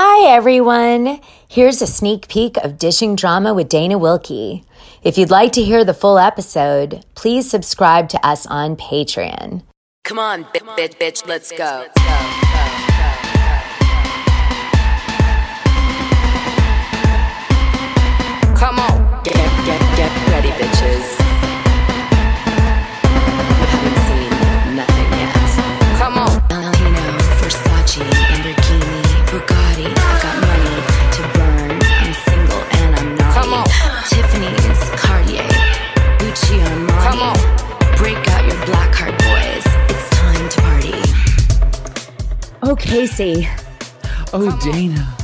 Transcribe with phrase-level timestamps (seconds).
[0.00, 1.18] Hi, everyone.
[1.48, 4.64] Here's a sneak peek of Dishing Drama with Dana Wilkie.
[5.02, 9.64] If you'd like to hear the full episode, please subscribe to us on Patreon.
[10.04, 11.88] Come on, bitch, bitch, bitch, let's go.
[18.56, 21.27] Come on, get, get, get ready, bitches.
[42.70, 43.48] Oh, Casey,
[44.34, 45.16] Oh, Dana,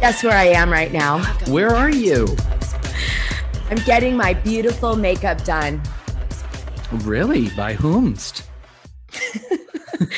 [0.00, 1.22] guess where I am right now?
[1.46, 2.26] where are you?
[3.70, 5.80] I'm getting my beautiful makeup done.
[6.90, 7.50] Really?
[7.50, 8.42] By whomst?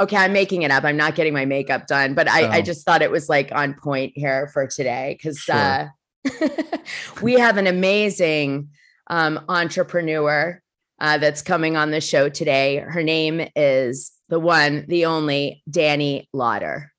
[0.00, 0.84] Okay, I'm making it up.
[0.84, 2.62] I'm not getting my makeup done, but I, I Oh.
[2.62, 5.56] just thought it was like on point here for today because Sure.
[5.56, 5.88] uh,
[7.22, 8.68] we have an amazing
[9.08, 10.62] um, entrepreneur
[11.00, 12.76] uh, that's coming on the show today.
[12.76, 16.92] Her name is the one, the only Danny Lauder.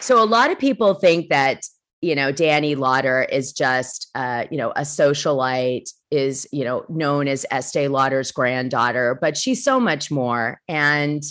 [0.00, 1.62] So a lot of people think that
[2.02, 7.26] you know Danny Lauder is just uh, you know a socialite, is you know known
[7.26, 10.60] as Estee Lauder's granddaughter, but she's so much more.
[10.68, 11.22] And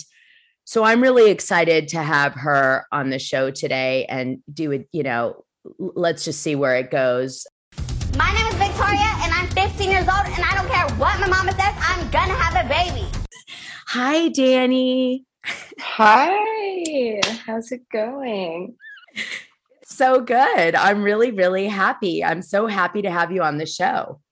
[0.64, 4.88] so I'm really excited to have her on the show today and do it.
[4.90, 5.44] You know,
[5.78, 7.46] let's just see where it goes.
[8.16, 8.54] My name is
[9.84, 12.68] 16 years old and I don't care what my mama says, I'm gonna have a
[12.68, 13.06] baby.
[13.88, 15.26] Hi, Danny.
[15.78, 18.76] Hi, how's it going?
[19.84, 20.74] So good.
[20.74, 22.24] I'm really, really happy.
[22.24, 24.22] I'm so happy to have you on the show.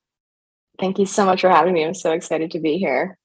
[0.80, 1.84] Thank you so much for having me.
[1.84, 3.18] I'm so excited to be here.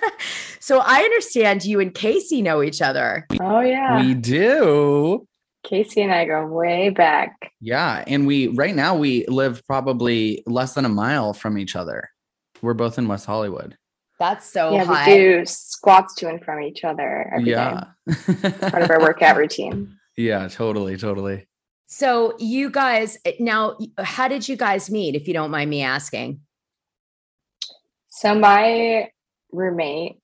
[0.60, 3.26] so I understand you and Casey know each other.
[3.40, 4.04] Oh yeah.
[4.04, 5.26] We do.
[5.64, 7.52] Casey and I go way back.
[7.60, 8.04] Yeah.
[8.06, 12.08] And we, right now, we live probably less than a mile from each other.
[12.62, 13.76] We're both in West Hollywood.
[14.18, 15.06] That's so yeah, hot.
[15.06, 17.50] we do squats to and from each other every day.
[17.52, 17.84] yeah.
[18.70, 19.96] Part of our workout routine.
[20.16, 21.46] yeah, totally, totally.
[21.86, 25.82] So you guys eh, now how did you guys meet if you don't mind me
[25.82, 26.40] asking?
[28.10, 29.08] So, my
[29.52, 30.18] roommate,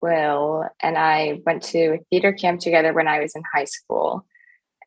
[0.00, 4.24] Will, and I went to a theater camp together when I was in high school.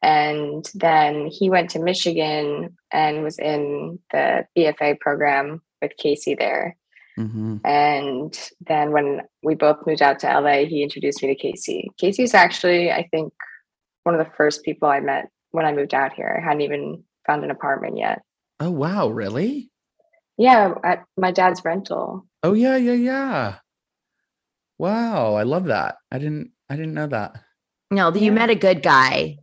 [0.05, 6.77] And then he went to Michigan and was in the BFA program with Casey there.
[7.15, 11.89] hmm And then when we both moved out to LA, he introduced me to Casey.
[11.97, 13.33] Casey's actually, I think,
[14.03, 16.37] one of the first people I met when I moved out here.
[16.37, 18.21] I hadn't even found an apartment yet.
[18.59, 19.07] Oh, wow.
[19.07, 19.71] Really?
[20.37, 22.27] Yeah, at my dad's rental.
[22.43, 23.55] Oh, yeah, yeah, yeah.
[24.77, 25.33] Wow.
[25.33, 25.95] I love that.
[26.11, 27.41] I didn't, I didn't know that.
[27.89, 28.31] No, you Yeah.
[28.31, 29.37] met a good guy.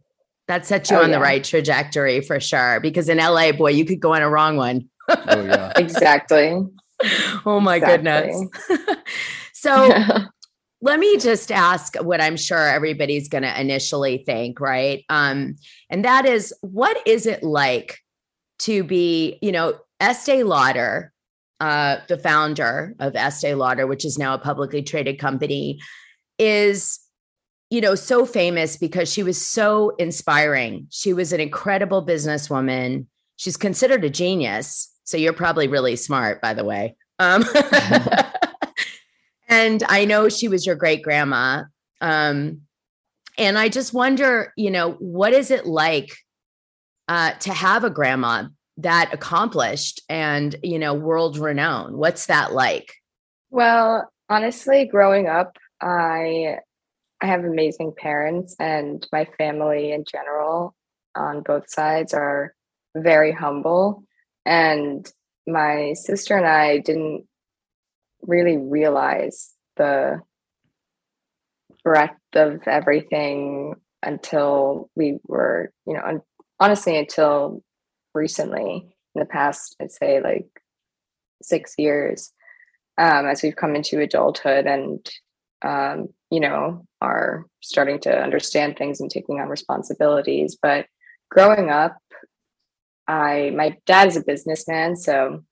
[0.48, 2.80] That set you Oh, on the right trajectory for sure.
[2.80, 4.88] Because in LA, boy, you could go on a wrong one.
[5.08, 5.72] Oh, yeah.
[5.76, 6.64] Exactly.
[7.46, 8.44] oh my goodness.
[9.52, 9.90] so
[10.82, 15.04] let me just ask what I'm sure everybody's going to initially think, right?
[15.08, 15.56] Um,
[15.88, 17.98] and that is, what is it like
[18.60, 21.12] to be, you know, Estee Lauder,
[21.60, 25.80] uh, the founder of Estee Lauder, which is now a publicly traded company,
[26.38, 26.98] is
[27.72, 30.86] you know so famous because she was so inspiring.
[30.90, 33.06] She was an incredible businesswoman.
[33.36, 34.92] She's considered a genius.
[35.04, 36.96] So you're probably really smart, by the way.
[37.18, 37.44] Um,
[39.48, 41.62] and I know she was your great grandma.
[42.02, 42.60] Um,
[43.38, 46.14] and I just wonder, you know, what is it like
[47.08, 51.96] uh, to have a grandma that accomplished and, you know, world renowned?
[51.96, 52.92] What's that like?
[53.48, 56.58] Well, honestly, growing up, I
[57.22, 60.74] I have amazing parents and my family in general
[61.14, 62.52] on both sides are
[62.96, 64.02] very humble.
[64.44, 65.08] And
[65.46, 67.24] my sister and I didn't
[68.22, 70.20] really realize the
[71.84, 76.24] breadth of everything until we were, you know,
[76.58, 77.62] honestly until
[78.14, 80.48] recently in the past I'd say like
[81.42, 82.32] 6 years
[82.98, 85.08] um, as we've come into adulthood and
[85.62, 90.56] um, you know are starting to understand things and taking on responsibilities.
[90.60, 90.86] But
[91.30, 91.96] growing up
[93.08, 95.42] i my dad is a businessman so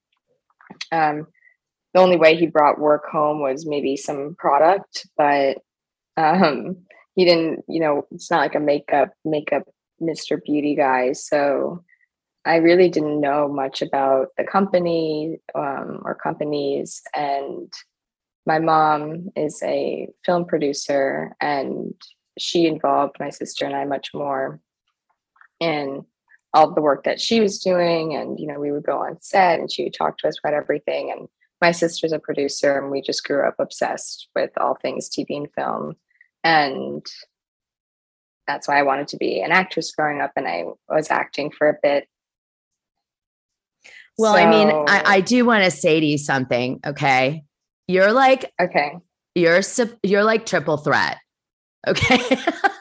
[0.92, 1.26] um,
[1.94, 5.58] the only way he brought work home was maybe some product but
[6.16, 6.76] um,
[7.16, 9.64] he didn't you know it's not like a makeup makeup
[10.00, 11.12] mr beauty guy.
[11.12, 11.84] So
[12.44, 17.70] I really didn't know much about the company um, or companies, and
[18.46, 21.94] my mom is a film producer and
[22.38, 24.60] she involved my sister and I much more
[25.60, 26.04] in
[26.54, 28.14] all the work that she was doing.
[28.14, 30.54] And, you know, we would go on set and she would talk to us about
[30.54, 31.10] everything.
[31.10, 31.28] And
[31.60, 35.52] my sister's a producer and we just grew up obsessed with all things TV and
[35.54, 35.94] film.
[36.42, 37.04] And
[38.46, 41.68] that's why I wanted to be an actress growing up and I was acting for
[41.68, 42.08] a bit.
[44.18, 46.80] Well, so, I mean, I, I do want to say to you something.
[46.84, 47.44] Okay.
[47.90, 48.98] You're like, okay,
[49.34, 49.62] you're,
[50.02, 51.18] you're like triple threat.
[51.86, 52.18] Okay.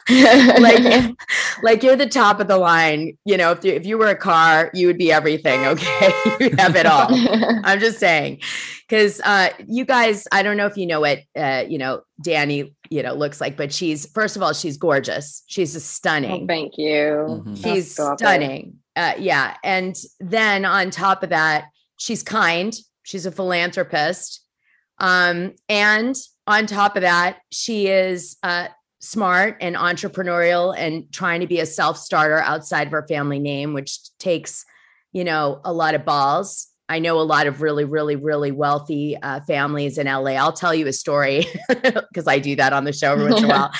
[0.60, 1.16] like,
[1.62, 3.16] like you're the top of the line.
[3.24, 5.64] You know, if you, if you were a car, you would be everything.
[5.66, 6.12] Okay.
[6.40, 7.08] you have it all.
[7.64, 8.40] I'm just saying.
[8.88, 12.74] Cause, uh, you guys, I don't know if you know what, uh, you know, Danny,
[12.90, 15.44] you know, looks like, but she's, first of all, she's gorgeous.
[15.46, 16.42] She's a stunning.
[16.42, 17.42] Oh, thank you.
[17.44, 17.54] Mm-hmm.
[17.54, 18.78] She's stunning.
[18.96, 19.56] Uh, yeah.
[19.64, 21.66] And then on top of that,
[21.98, 22.74] she's kind.
[23.04, 24.44] She's a philanthropist.
[25.00, 26.14] Um, and
[26.46, 28.68] on top of that, she is uh,
[29.00, 33.72] smart and entrepreneurial and trying to be a self starter outside of her family name,
[33.72, 34.64] which takes,
[35.12, 36.68] you know, a lot of balls.
[36.88, 40.32] I know a lot of really, really, really wealthy uh, families in LA.
[40.32, 43.44] I'll tell you a story because I do that on the show every once in
[43.44, 43.72] a while.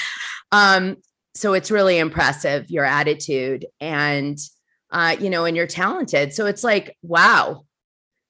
[0.53, 0.97] Um,
[1.35, 4.39] so it's really impressive your attitude and
[4.93, 6.33] uh, you know, and you're talented.
[6.33, 7.65] So it's like, wow.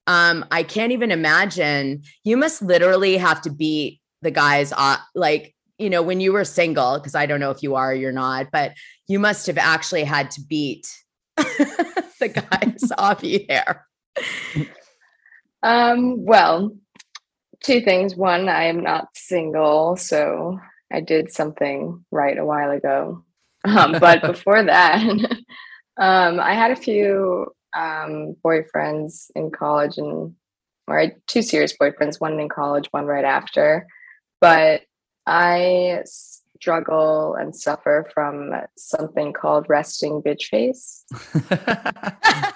[0.07, 2.03] Um, I can't even imagine.
[2.25, 6.45] You must literally have to beat the guys, uh, like you know, when you were
[6.45, 8.75] single, because I don't know if you are or you're not, but
[9.09, 10.87] you must have actually had to beat
[11.37, 13.87] the guys off you there.
[15.63, 16.77] Um, well,
[17.65, 18.15] two things.
[18.15, 20.61] One, I am not single, so
[20.93, 23.25] I did something right a while ago.
[23.65, 25.03] Um, but before that,
[25.97, 30.35] um, I had a few um, boyfriends in college and
[30.87, 33.87] or I had two serious boyfriends, one in college, one right after.
[34.41, 34.83] But
[35.27, 41.05] I struggle and suffer from something called resting bitch face.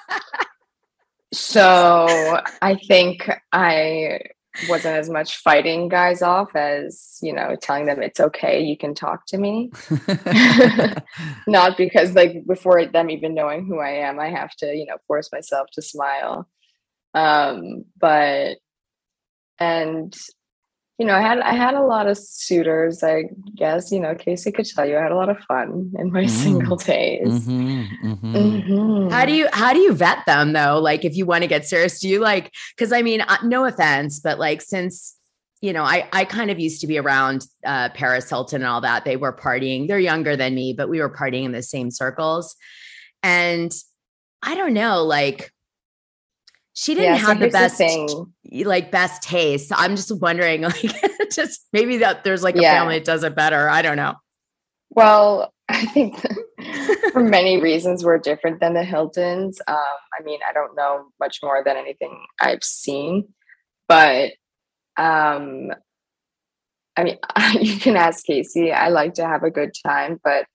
[1.33, 4.21] so I think I
[4.69, 8.95] wasn't as much fighting guys off as, you know, telling them it's okay, you can
[8.95, 9.71] talk to me.
[11.47, 14.97] Not because, like, before them even knowing who I am, I have to, you know,
[15.07, 16.49] force myself to smile.
[17.15, 18.59] Um, but,
[19.59, 20.15] and
[20.99, 23.03] you know, I had I had a lot of suitors.
[23.03, 23.25] I
[23.57, 26.23] guess you know, Casey could tell you, I had a lot of fun in my
[26.25, 26.31] mm.
[26.31, 27.27] single days.
[27.27, 28.37] Mm-hmm, mm-hmm.
[28.37, 29.09] Mm-hmm.
[29.11, 30.79] How do you how do you vet them though?
[30.79, 32.53] Like, if you want to get serious, do you like?
[32.77, 35.17] Because I mean, uh, no offense, but like since
[35.61, 38.83] you know, I I kind of used to be around uh, Paris Hilton and all
[38.83, 39.05] that.
[39.05, 39.89] They were partying.
[39.89, 42.55] They're younger than me, but we were partying in the same circles,
[43.23, 43.73] and
[44.43, 45.51] I don't know, like
[46.75, 49.69] she didn't yeah, have so the best the like best taste.
[49.69, 52.79] So I'm just wondering, like, just maybe that there's like a yeah.
[52.79, 53.69] family that does it better.
[53.69, 54.15] I don't know.
[54.91, 56.21] Well, I think
[57.13, 59.61] for many reasons we're different than the Hiltons.
[59.67, 63.29] Um, I mean, I don't know much more than anything I've seen,
[63.89, 64.33] but
[64.97, 65.71] um,
[66.97, 67.19] I mean,
[67.61, 68.73] you can ask Casey.
[68.73, 70.47] I like to have a good time, but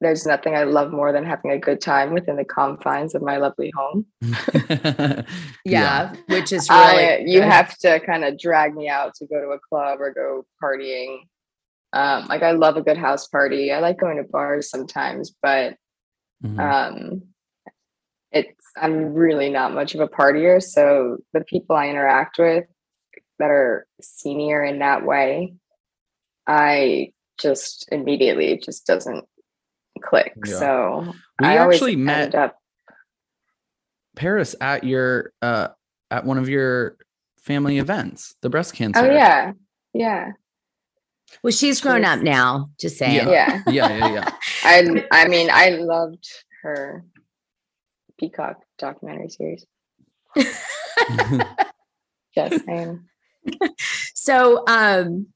[0.00, 3.38] there's nothing I love more than having a good time within the confines of my
[3.38, 4.06] lovely home.
[4.22, 5.24] yeah,
[5.64, 9.40] yeah, which is really I, you have to kind of drag me out to go
[9.40, 11.22] to a club or go partying.
[11.92, 13.72] Um, like I love a good house party.
[13.72, 15.74] I like going to bars sometimes, but
[16.44, 16.60] mm-hmm.
[16.60, 17.22] um,
[18.30, 20.62] it's I'm really not much of a partier.
[20.62, 22.66] So the people I interact with
[23.38, 25.54] that are senior in that way,
[26.46, 29.24] I just immediately it just doesn't
[29.98, 30.32] click.
[30.44, 30.58] Yeah.
[30.58, 32.58] So we I actually met up
[34.16, 35.68] Paris at your uh
[36.10, 36.96] at one of your
[37.40, 39.00] family events, the breast cancer.
[39.00, 39.52] Oh yeah.
[39.92, 40.32] Yeah.
[41.42, 43.28] Well, she's grown up now, just saying.
[43.28, 43.28] Yeah.
[43.28, 43.62] Yeah.
[43.68, 44.30] yeah, yeah, yeah.
[44.64, 46.26] I I mean, I loved
[46.62, 47.04] her
[48.18, 49.66] Peacock documentary series.
[52.34, 53.04] just saying.
[54.14, 55.28] So um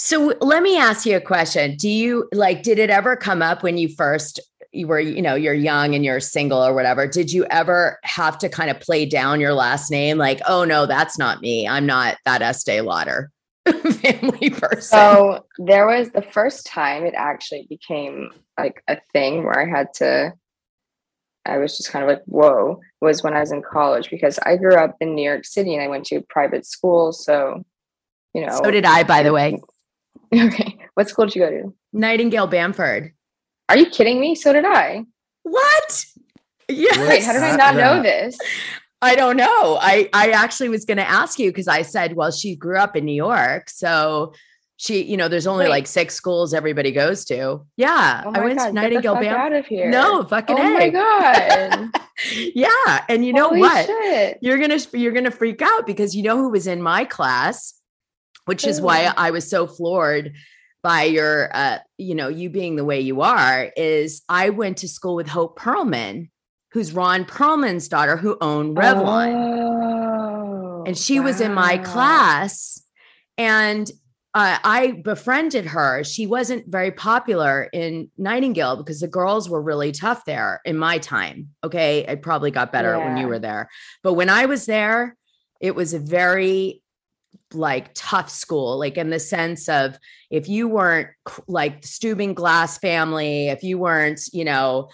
[0.00, 1.74] so let me ask you a question.
[1.74, 4.38] Do you like, did it ever come up when you first
[4.70, 7.08] you were, you know, you're young and you're single or whatever?
[7.08, 10.16] Did you ever have to kind of play down your last name?
[10.16, 11.66] Like, oh no, that's not me.
[11.66, 13.32] I'm not that Estee Lauder
[13.66, 14.82] family person.
[14.82, 19.92] So there was the first time it actually became like a thing where I had
[19.94, 20.32] to
[21.44, 24.58] I was just kind of like, whoa, was when I was in college because I
[24.58, 27.10] grew up in New York City and I went to private school.
[27.10, 27.64] So,
[28.32, 28.60] you know.
[28.62, 29.58] So did I, by the way.
[30.34, 30.78] Okay.
[30.94, 31.74] What school did you go to?
[31.92, 33.12] Nightingale Bamford.
[33.68, 34.34] Are you kidding me?
[34.34, 35.04] So did I.
[35.42, 36.04] What?
[36.68, 37.08] Yeah.
[37.08, 38.36] Wait, how did I not know this?
[39.00, 39.78] I don't know.
[39.80, 42.96] I I actually was going to ask you because I said, well, she grew up
[42.96, 44.32] in New York, so
[44.76, 45.70] she, you know, there's only Wait.
[45.70, 47.64] like six schools everybody goes to.
[47.76, 49.26] Yeah, oh I went God, to Nightingale Band.
[49.28, 49.88] Out of here!
[49.88, 50.56] No, fucking.
[50.58, 50.92] Oh egg.
[50.94, 51.90] my God.
[52.54, 53.86] yeah, and you know Holy what?
[53.86, 54.38] Shit.
[54.40, 57.74] You're gonna you're gonna freak out because you know who was in my class,
[58.48, 60.32] which is why I was so floored
[60.82, 63.70] by your, uh, you know, you being the way you are.
[63.76, 66.30] Is I went to school with Hope Perelman,
[66.72, 69.34] who's Ron Perelman's daughter, who owned Revlon,
[70.80, 71.26] oh, and she wow.
[71.26, 72.82] was in my class,
[73.36, 73.90] and
[74.32, 76.02] uh, I befriended her.
[76.04, 80.98] She wasn't very popular in Nightingale because the girls were really tough there in my
[80.98, 81.48] time.
[81.64, 82.04] Okay.
[82.06, 83.04] It probably got better yeah.
[83.04, 83.68] when you were there.
[84.02, 85.16] But when I was there,
[85.60, 86.82] it was a very
[87.54, 89.98] like tough school, like in the sense of
[90.30, 91.08] if you weren't
[91.46, 94.88] like the Steuben Glass family, if you weren't, you know,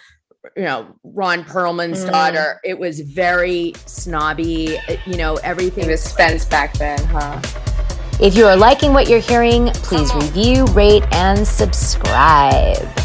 [0.55, 2.11] you know, Ron Perelman's mm.
[2.11, 5.85] daughter, it was very snobby, you know, everything.
[5.85, 7.41] It was Spence back then, huh?
[8.21, 13.04] If you are liking what you're hearing, please review, rate, and subscribe.